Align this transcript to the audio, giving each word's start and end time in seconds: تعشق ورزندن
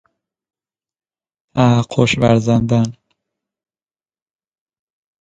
تعشق 1.89 2.19
ورزندن 2.21 2.93